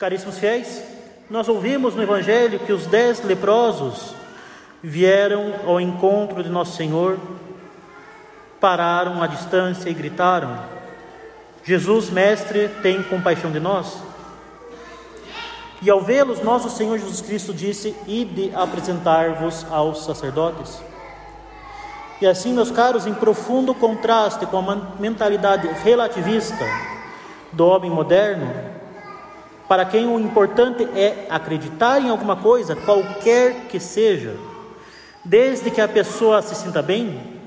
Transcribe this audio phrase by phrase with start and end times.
[0.00, 0.82] Caríssimos fiéis,
[1.28, 4.14] nós ouvimos no Evangelho que os dez leprosos
[4.82, 7.18] vieram ao encontro de Nosso Senhor,
[8.58, 10.58] pararam à distância e gritaram:
[11.62, 14.02] Jesus, Mestre, tem compaixão de nós.
[15.82, 20.82] E ao vê-los, nosso Senhor Jesus Cristo disse: Ide apresentar-vos aos sacerdotes.
[22.22, 26.64] E assim, meus caros, em profundo contraste com a mentalidade relativista
[27.52, 28.79] do homem moderno,
[29.70, 34.36] para quem o importante é acreditar em alguma coisa, qualquer que seja,
[35.24, 37.38] desde que a pessoa se sinta bem,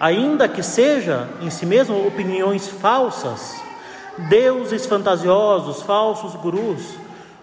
[0.00, 3.60] ainda que seja em si mesmo opiniões falsas,
[4.30, 6.94] deuses fantasiosos, falsos gurus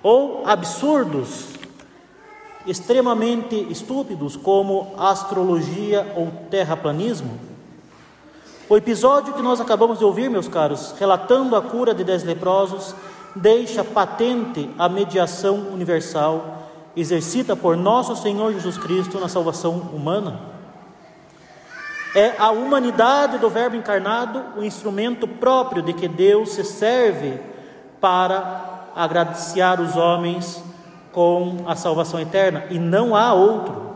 [0.02, 1.50] ou absurdos,
[2.66, 7.47] extremamente estúpidos como astrologia ou terraplanismo.
[8.70, 12.94] O episódio que nós acabamos de ouvir, meus caros, relatando a cura de dez leprosos,
[13.34, 20.42] deixa patente a mediação universal exercida por nosso Senhor Jesus Cristo na salvação humana.
[22.14, 27.40] É a humanidade do Verbo encarnado o instrumento próprio de que Deus se serve
[28.02, 30.62] para agraciar os homens
[31.14, 33.87] com a salvação eterna, e não há outro.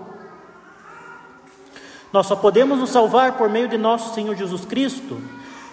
[2.12, 5.22] Nós só podemos nos salvar por meio de nosso Senhor Jesus Cristo,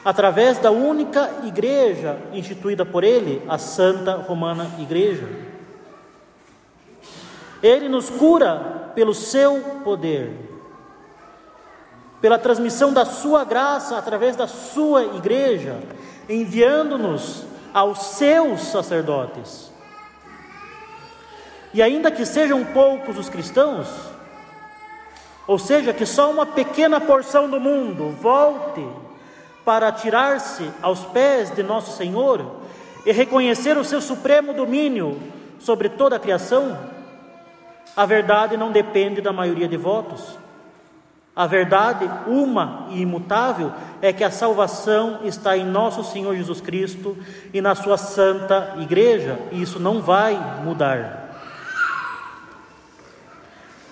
[0.05, 5.29] através da única igreja instituída por Ele, a Santa Romana Igreja.
[7.63, 10.49] Ele nos cura pelo seu poder
[12.21, 15.79] pela transmissão da Sua graça através da Sua igreja,
[16.29, 19.71] enviando-nos aos seus sacerdotes.
[21.73, 23.87] E ainda que sejam poucos os cristãos,
[25.49, 28.87] ou seja, que só uma pequena porção do mundo volte
[29.65, 32.57] para tirar-se aos pés de nosso Senhor
[33.07, 35.19] e reconhecer o seu supremo domínio
[35.59, 36.79] sobre toda a criação,
[37.97, 40.39] a verdade não depende da maioria de votos.
[41.35, 43.73] A verdade, uma e imutável,
[44.03, 47.17] é que a salvação está em nosso Senhor Jesus Cristo
[47.55, 51.28] e na Sua Santa Igreja, e isso não vai mudar.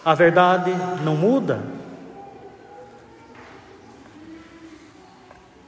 [0.07, 0.73] A verdade
[1.03, 1.65] não muda.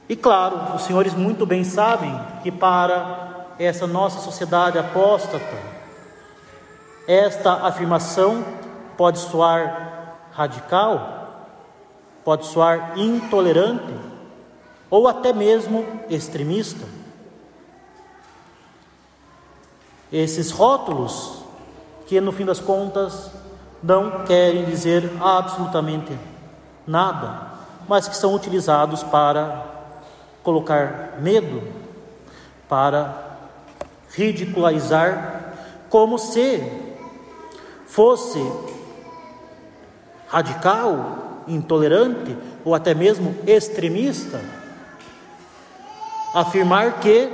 [0.07, 5.57] E claro, os senhores muito bem sabem que para essa nossa sociedade apóstata,
[7.05, 8.45] esta afirmação
[8.95, 11.49] pode soar radical,
[12.23, 13.93] pode soar intolerante
[14.89, 16.85] ou até mesmo extremista.
[20.09, 21.43] Esses rótulos,
[22.07, 23.37] que no fim das contas
[23.81, 26.11] não querem dizer absolutamente
[26.85, 27.49] nada,
[27.87, 29.65] mas que são utilizados para
[30.43, 31.63] colocar medo,
[32.67, 33.37] para
[34.11, 35.53] ridicularizar,
[35.89, 36.61] como se
[37.87, 38.39] fosse
[40.27, 44.39] radical intolerante ou até mesmo extremista,
[46.33, 47.29] afirmar que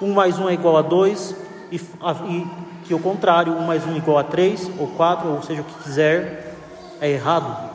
[0.00, 1.34] um mais um é igual a dois
[1.70, 2.46] e, e
[2.92, 5.64] que o contrário, um mais um é igual a três ou quatro, ou seja, o
[5.64, 6.54] que quiser,
[7.00, 7.70] é errado.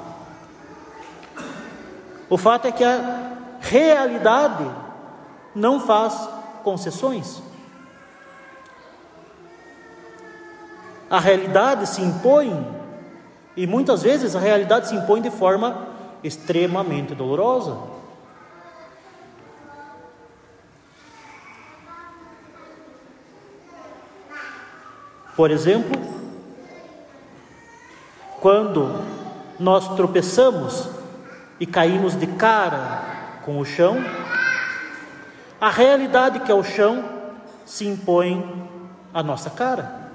[2.29, 4.63] O fato é que a realidade
[5.55, 6.29] não faz
[6.63, 7.41] concessões.
[11.09, 12.67] A realidade se impõe
[13.55, 15.87] e muitas vezes a realidade se impõe de forma
[16.23, 17.75] extremamente dolorosa.
[25.37, 26.01] Por exemplo,
[28.41, 29.05] quando
[29.57, 30.89] nós tropeçamos
[31.59, 34.03] e caímos de cara com o chão,
[35.61, 37.05] a realidade que é o chão
[37.65, 38.67] se impõe
[39.13, 40.07] à nossa cara.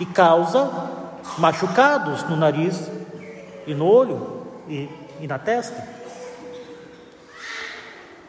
[0.00, 0.70] e causa
[1.38, 2.90] machucados no nariz
[3.66, 4.88] e no olho e,
[5.20, 5.86] e na testa.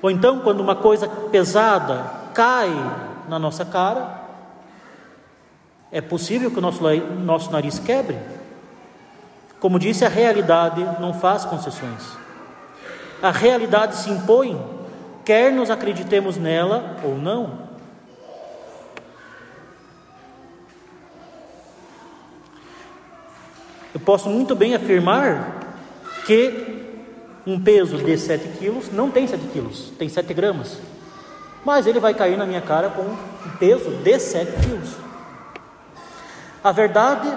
[0.01, 2.69] Ou então, quando uma coisa pesada cai
[3.29, 4.27] na nossa cara,
[5.91, 6.83] é possível que o nosso,
[7.23, 8.17] nosso nariz quebre.
[9.59, 12.17] Como disse, a realidade não faz concessões.
[13.21, 14.59] A realidade se impõe,
[15.25, 17.69] quer nos acreditemos nela ou não.
[23.93, 25.59] Eu posso muito bem afirmar
[26.25, 26.79] que
[27.45, 30.79] um peso de 7 quilos não tem 7 quilos, tem 7 gramas.
[31.63, 33.17] Mas ele vai cair na minha cara com um
[33.59, 34.95] peso de 7 quilos.
[36.63, 37.27] A verdade,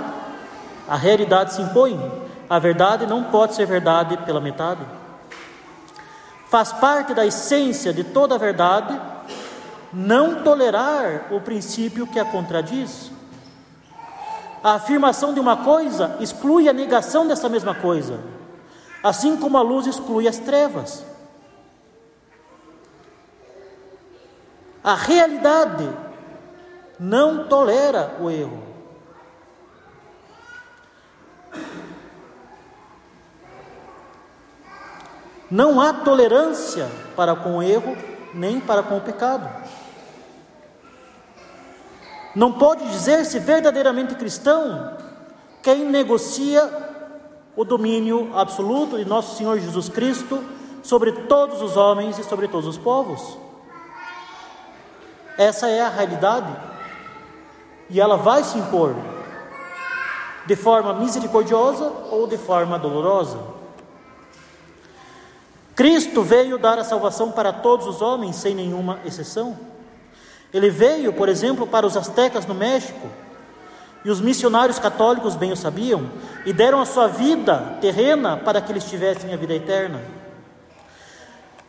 [0.89, 1.99] a realidade se impõe.
[2.49, 4.81] A verdade não pode ser verdade pela metade.
[6.49, 9.01] Faz parte da essência de toda a verdade
[9.93, 13.11] não tolerar o princípio que a contradiz.
[14.65, 18.21] A afirmação de uma coisa exclui a negação dessa mesma coisa,
[19.03, 21.05] assim como a luz exclui as trevas.
[24.83, 25.89] A realidade
[26.99, 28.63] não tolera o erro.
[35.51, 37.97] Não há tolerância para com o erro,
[38.33, 39.49] nem para com o pecado.
[42.35, 44.97] Não pode dizer-se verdadeiramente cristão
[45.63, 46.91] quem negocia
[47.55, 50.43] o domínio absoluto de nosso Senhor Jesus Cristo
[50.83, 53.52] sobre todos os homens e sobre todos os povos.
[55.39, 56.55] Essa é a realidade
[57.89, 58.95] e ela vai se impor
[60.47, 63.39] de forma misericordiosa ou de forma dolorosa.
[65.75, 69.59] Cristo veio dar a salvação para todos os homens, sem nenhuma exceção.
[70.53, 73.09] Ele veio, por exemplo, para os astecas no México,
[74.05, 76.11] e os missionários católicos bem o sabiam,
[76.45, 80.01] e deram a sua vida terrena para que eles tivessem a vida eterna.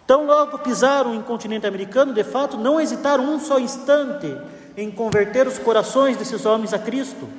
[0.06, 4.36] Tão logo pisaram em continente americano, de fato, não hesitaram um só instante
[4.76, 7.30] em converter os corações desses homens a Cristo,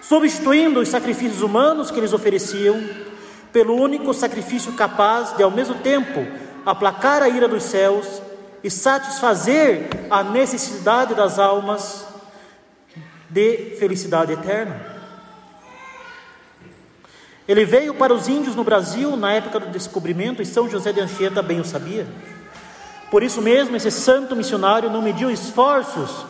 [0.00, 2.82] substituindo os sacrifícios humanos que eles ofereciam
[3.52, 6.26] pelo único sacrifício capaz de, ao mesmo tempo,
[6.66, 8.20] aplacar a ira dos céus
[8.64, 12.06] e satisfazer a necessidade das almas
[13.28, 14.91] de felicidade eterna.
[17.52, 21.00] Ele veio para os índios no Brasil na época do descobrimento e São José de
[21.00, 22.06] Anchieta bem o sabia.
[23.10, 26.24] Por isso mesmo, esse santo missionário não mediu esforços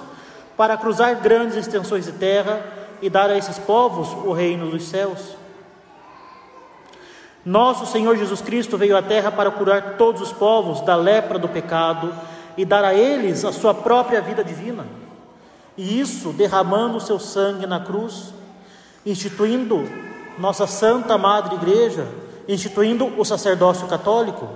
[0.56, 2.60] para cruzar grandes extensões de terra
[3.00, 5.36] e dar a esses povos o reino dos céus.
[7.46, 11.48] Nosso Senhor Jesus Cristo veio à terra para curar todos os povos da lepra do
[11.48, 12.12] pecado
[12.56, 14.88] e dar a eles a sua própria vida divina.
[15.76, 18.34] E isso derramando o seu sangue na cruz,
[19.06, 19.88] instituindo
[20.38, 22.06] nossa Santa Madre Igreja,
[22.48, 24.48] instituindo o sacerdócio católico.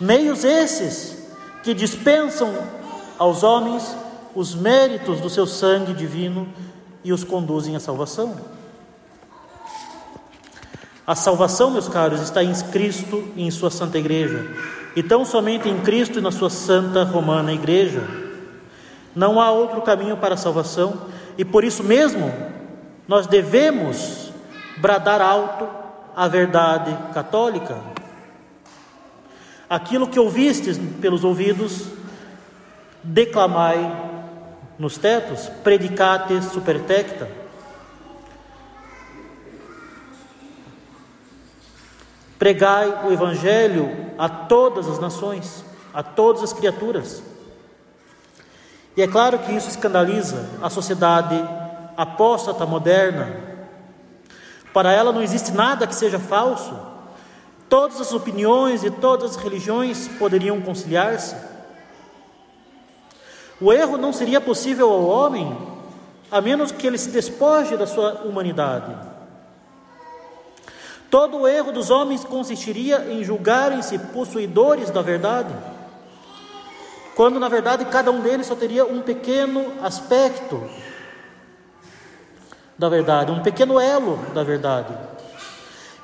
[0.00, 1.30] Meios esses
[1.62, 2.54] que dispensam
[3.18, 3.96] aos homens
[4.34, 6.46] os méritos do seu sangue divino
[7.02, 8.36] e os conduzem à salvação.
[11.06, 14.44] A salvação, meus caros, está em Cristo e em Sua Santa Igreja,
[14.94, 18.02] e tão somente em Cristo e na Sua Santa Romana Igreja.
[19.14, 21.00] Não há outro caminho para a salvação,
[21.38, 22.30] e por isso mesmo
[23.08, 24.32] nós devemos
[24.78, 25.68] bradar alto
[26.14, 27.78] a verdade católica.
[29.68, 31.86] Aquilo que ouvistes pelos ouvidos,
[33.02, 33.78] declamai
[34.78, 37.28] nos tetos, predicate supertecta.
[42.38, 47.22] Pregai o Evangelho a todas as nações, a todas as criaturas.
[48.96, 51.36] E é claro que isso escandaliza a sociedade
[51.96, 53.56] apóstata moderna.
[54.72, 56.76] Para ela não existe nada que seja falso.
[57.68, 61.34] Todas as opiniões e todas as religiões poderiam conciliar-se.
[63.60, 65.76] O erro não seria possível ao homem
[66.30, 68.94] a menos que ele se despoje da sua humanidade.
[71.10, 75.54] Todo o erro dos homens consistiria em julgarem-se possuidores da verdade,
[77.14, 80.68] quando na verdade cada um deles só teria um pequeno aspecto
[82.78, 84.94] da verdade, um pequeno elo da verdade.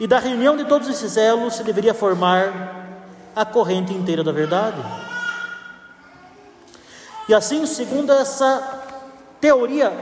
[0.01, 2.83] E da reunião de todos esses elos se deveria formar
[3.37, 4.83] a corrente inteira da verdade.
[7.29, 8.81] E assim, segundo essa
[9.41, 9.93] teoria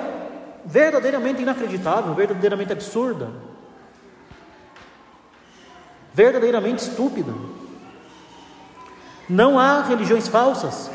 [0.64, 3.30] verdadeiramente inacreditável, verdadeiramente absurda,
[6.12, 7.32] verdadeiramente estúpida.
[9.28, 10.90] Não há religiões falsas,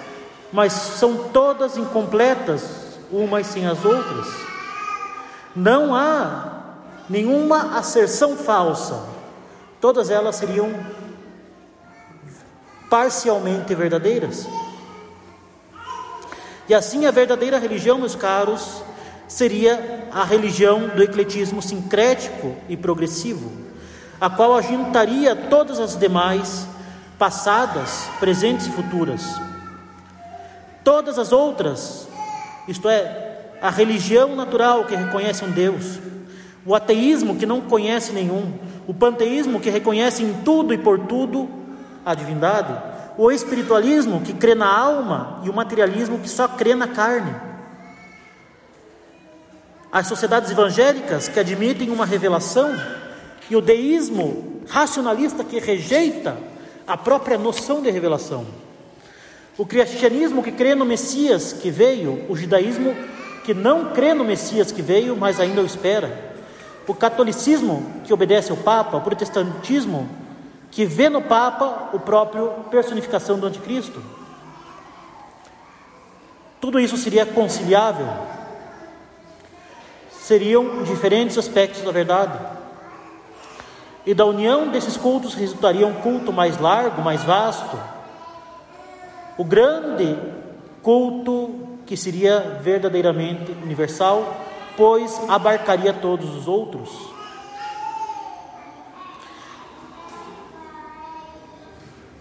[0.51, 4.54] mas são todas incompletas, umas sem as outras.
[5.55, 6.63] Não há
[7.09, 9.01] nenhuma asserção falsa,
[9.79, 10.73] todas elas seriam
[12.89, 14.47] parcialmente verdadeiras.
[16.67, 18.81] E assim a verdadeira religião, meus caros,
[19.27, 23.65] seria a religião do ecletismo sincrético e progressivo
[24.19, 26.67] a qual ajuntaria todas as demais,
[27.17, 29.21] passadas, presentes e futuras.
[30.83, 32.07] Todas as outras,
[32.67, 33.24] isto é,
[33.65, 35.99] a religião natural que reconhece um Deus,
[36.63, 38.53] o ateísmo que não conhece nenhum,
[38.85, 41.49] o panteísmo que reconhece em tudo e por tudo
[42.05, 42.79] a divindade,
[43.17, 47.33] o espiritualismo que crê na alma e o materialismo que só crê na carne.
[49.91, 52.71] As sociedades evangélicas que admitem uma revelação
[53.49, 56.37] e o deísmo racionalista que rejeita
[56.85, 58.45] a própria noção de revelação.
[59.57, 62.95] O cristianismo que crê no Messias que veio, o judaísmo
[63.45, 66.33] que não crê no Messias que veio, mas ainda o espera.
[66.87, 70.09] O catolicismo que obedece ao Papa, o protestantismo
[70.71, 74.01] que vê no Papa o próprio personificação do anticristo.
[76.59, 78.07] Tudo isso seria conciliável?
[80.09, 82.39] Seriam diferentes aspectos da verdade.
[84.07, 87.79] E da união desses cultos resultaria um culto mais largo, mais vasto.
[89.37, 90.17] O grande
[90.81, 96.89] culto que seria verdadeiramente universal, pois abarcaria todos os outros.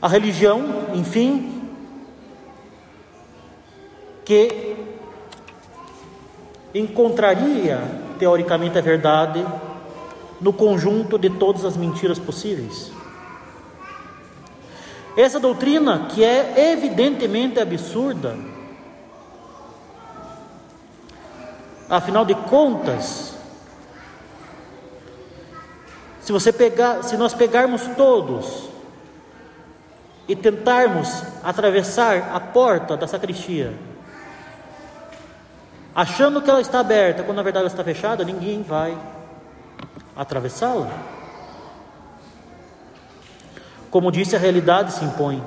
[0.00, 1.62] A religião, enfim,
[4.24, 4.76] que
[6.74, 7.80] encontraria
[8.18, 9.44] teoricamente a verdade
[10.40, 12.92] no conjunto de todas as mentiras possíveis.
[15.16, 18.36] Essa doutrina, que é evidentemente absurda,
[21.96, 23.34] afinal de contas,
[26.20, 28.68] se você pegar, se nós pegarmos todos
[30.26, 33.74] e tentarmos atravessar a porta da sacristia,
[35.94, 38.98] achando que ela está aberta, quando na verdade ela está fechada, ninguém vai
[40.16, 40.90] atravessá-la.
[43.90, 45.42] Como disse, a realidade se impõe.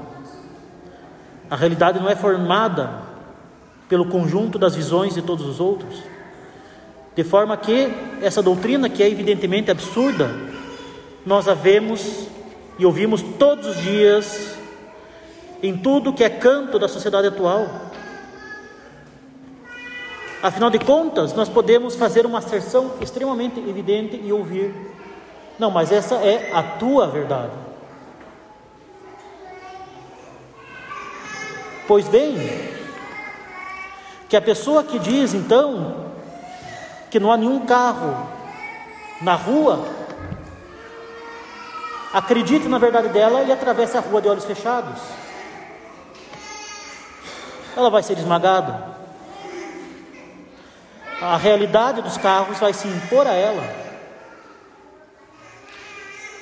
[1.49, 3.01] A realidade não é formada
[3.89, 6.16] pelo conjunto das visões de todos os outros.
[7.17, 10.29] De forma que essa doutrina, que é evidentemente absurda,
[11.25, 12.27] nós a vemos
[12.77, 14.55] e ouvimos todos os dias
[15.63, 17.67] em tudo que é canto da sociedade atual.
[20.43, 24.71] Afinal de contas, nós podemos fazer uma asserção extremamente evidente e ouvir:
[25.57, 27.53] não, mas essa é a tua verdade.
[31.87, 32.37] Pois bem,
[34.29, 36.06] que a pessoa que diz então
[37.09, 38.29] que não há nenhum carro
[39.21, 39.85] na rua,
[42.13, 45.01] acredite na verdade dela e atravesse a rua de olhos fechados.
[47.75, 48.97] Ela vai ser esmagada
[51.21, 53.63] a realidade dos carros vai se impor a ela.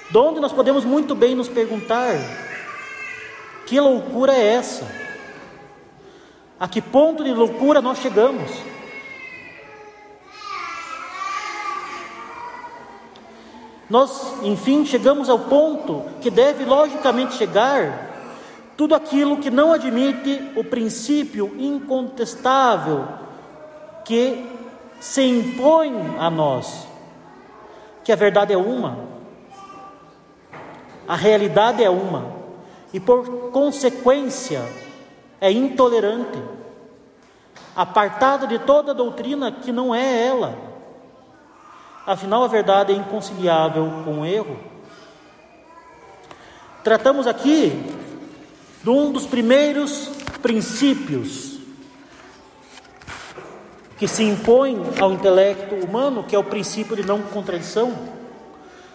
[0.09, 2.13] De onde nós podemos muito bem nos perguntar:
[3.65, 4.85] que loucura é essa?
[6.59, 8.51] A que ponto de loucura nós chegamos?
[13.89, 18.13] Nós, enfim, chegamos ao ponto que deve logicamente chegar
[18.75, 23.07] tudo aquilo que não admite o princípio incontestável
[24.03, 24.45] que
[24.99, 26.85] se impõe a nós
[28.05, 28.99] que a verdade é uma,
[31.07, 32.33] a realidade é uma,
[32.93, 34.61] e por consequência
[35.41, 36.39] é intolerante,
[37.75, 40.55] apartada de toda doutrina que não é ela.
[42.05, 44.59] Afinal, a verdade é inconciliável com o erro.
[46.83, 47.83] Tratamos aqui
[48.83, 50.09] de um dos primeiros
[50.39, 51.57] princípios
[53.97, 57.91] que se impõe ao intelecto humano, que é o princípio de não contradição.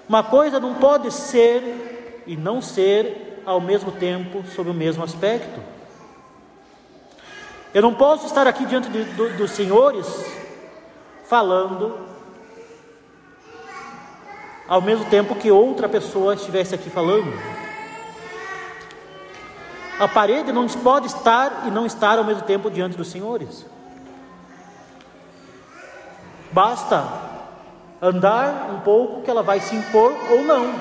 [0.08, 5.60] Uma coisa não pode ser e não ser ao mesmo tempo sob o mesmo aspecto.
[7.74, 10.06] Eu não posso estar aqui diante de, do, dos senhores
[11.24, 12.19] falando
[14.70, 17.32] ao mesmo tempo que outra pessoa estivesse aqui falando.
[19.98, 23.66] A parede não pode estar e não estar ao mesmo tempo diante dos senhores.
[26.52, 27.04] Basta
[28.00, 30.72] andar um pouco que ela vai se impor ou não.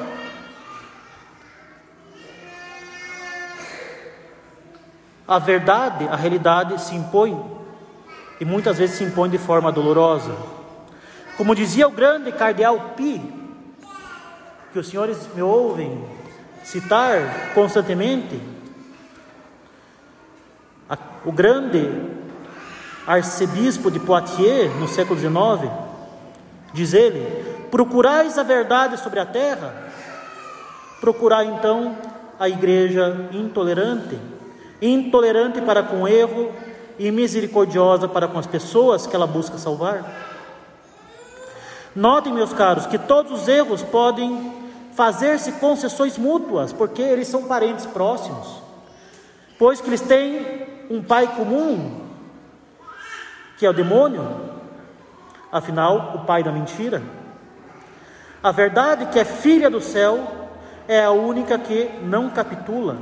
[5.28, 7.44] A verdade, a realidade se impõe
[8.40, 10.36] e muitas vezes se impõe de forma dolorosa.
[11.36, 13.39] Como dizia o grande cardeal Pi,
[14.72, 16.04] que os senhores me ouvem
[16.64, 18.40] citar constantemente,
[21.26, 21.90] o grande
[23.06, 25.72] arcebispo de Poitiers, no século XIX,
[26.74, 29.92] diz ele: procurais a verdade sobre a terra,
[31.02, 31.98] procurai então
[32.40, 34.18] a igreja intolerante,
[34.82, 36.52] intolerante para com o erro
[36.98, 40.30] e misericordiosa para com as pessoas que ela busca salvar.
[41.96, 44.59] Notem, meus caros, que todos os erros podem
[45.00, 48.62] fazer-se concessões mútuas, porque eles são parentes próximos,
[49.58, 52.02] pois que eles têm um pai comum,
[53.58, 54.30] que é o demônio,
[55.50, 57.02] afinal, o pai da mentira.
[58.44, 60.50] A verdade que é filha do céu
[60.86, 62.98] é a única que não capitula.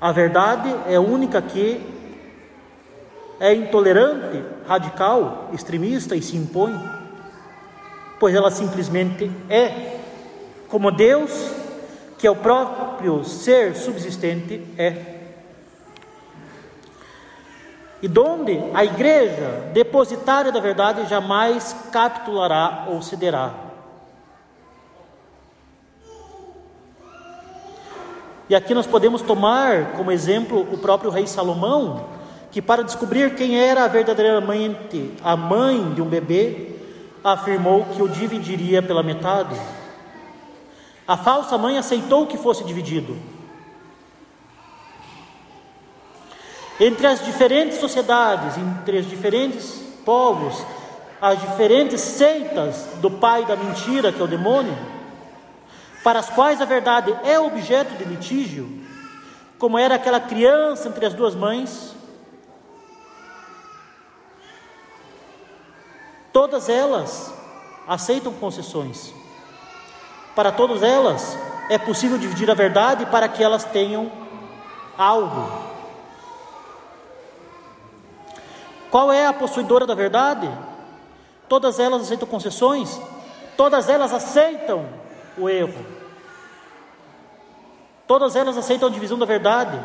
[0.00, 1.84] A verdade é a única que
[3.40, 6.97] é intolerante, radical, extremista e se impõe,
[8.18, 9.98] pois ela simplesmente é,
[10.68, 11.50] como Deus,
[12.18, 15.16] que é o próprio ser subsistente, é.
[18.00, 23.52] E donde a igreja, depositária da verdade, jamais capitulará ou cederá.
[28.48, 32.06] E aqui nós podemos tomar como exemplo o próprio rei Salomão,
[32.50, 36.77] que para descobrir quem era verdadeiramente a mãe de um bebê,
[37.22, 39.58] afirmou que o dividiria pela metade.
[41.06, 43.16] A falsa mãe aceitou que fosse dividido.
[46.80, 50.64] Entre as diferentes sociedades, entre os diferentes povos,
[51.20, 54.76] as diferentes seitas do pai da mentira, que é o demônio,
[56.04, 58.68] para as quais a verdade é objeto de litígio,
[59.58, 61.96] como era aquela criança entre as duas mães,
[66.38, 67.34] todas elas
[67.84, 69.12] aceitam concessões.
[70.36, 71.36] Para todas elas
[71.68, 74.08] é possível dividir a verdade para que elas tenham
[74.96, 75.50] algo.
[78.88, 80.48] Qual é a possuidora da verdade?
[81.48, 83.00] Todas elas aceitam concessões,
[83.56, 84.86] todas elas aceitam
[85.36, 85.84] o erro,
[88.06, 89.76] todas elas aceitam a divisão da verdade.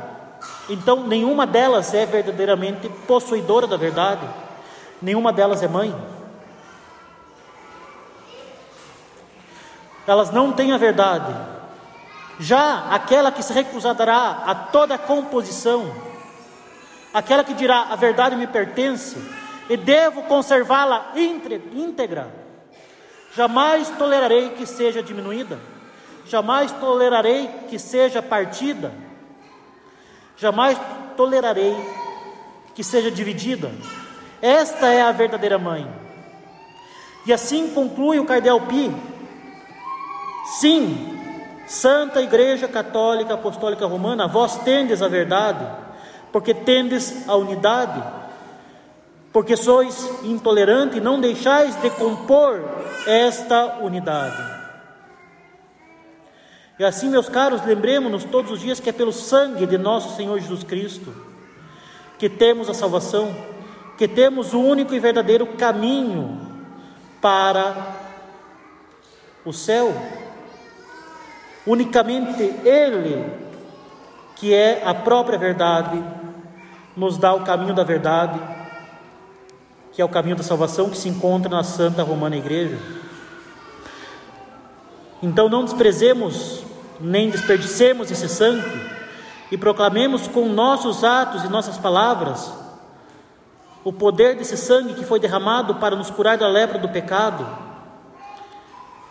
[0.70, 4.30] Então, nenhuma delas é verdadeiramente possuidora da verdade,
[5.02, 6.13] nenhuma delas é mãe.
[10.06, 11.34] Elas não têm a verdade.
[12.40, 15.94] Já aquela que se recusará a toda composição,
[17.14, 19.18] aquela que dirá a verdade me pertence
[19.70, 22.32] e devo conservá-la íntegra,
[23.36, 25.60] jamais tolerarei que seja diminuída,
[26.26, 28.92] jamais tolerarei que seja partida,
[30.36, 30.78] jamais
[31.16, 31.76] tolerarei
[32.74, 33.72] que seja dividida.
[34.42, 35.88] Esta é a verdadeira mãe.
[37.26, 39.13] E assim conclui o Cardel Pi.
[40.44, 41.20] Sim,
[41.66, 45.66] Santa Igreja Católica Apostólica Romana, vós tendes a verdade
[46.32, 48.04] porque tendes a unidade,
[49.32, 52.64] porque sois intolerante e não deixais de compor
[53.06, 54.42] esta unidade.
[56.80, 60.40] E assim, meus caros, lembremos-nos todos os dias que é pelo sangue de nosso Senhor
[60.40, 61.14] Jesus Cristo
[62.24, 63.36] que temos a salvação,
[63.98, 66.40] que temos o único e verdadeiro caminho
[67.22, 67.76] para
[69.44, 69.94] o céu.
[71.66, 73.26] Unicamente Ele,
[74.36, 76.04] que é a própria verdade,
[76.96, 78.40] nos dá o caminho da verdade,
[79.92, 82.78] que é o caminho da salvação que se encontra na Santa Romana Igreja.
[85.22, 86.64] Então não desprezemos
[87.00, 88.92] nem desperdicemos esse sangue
[89.52, 92.52] e proclamemos com nossos atos e nossas palavras
[93.84, 97.46] o poder desse sangue que foi derramado para nos curar da lepra do pecado,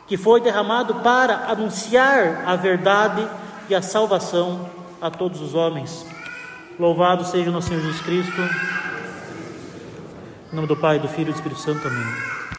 [0.06, 3.26] que foi derramado para anunciar a verdade
[3.68, 4.68] e a salvação
[5.00, 6.06] a todos os homens.
[6.78, 8.40] Louvado seja o nosso Senhor Jesus Cristo.
[10.52, 11.86] Em nome do Pai, do Filho e do Espírito Santo.
[11.86, 12.41] Amém.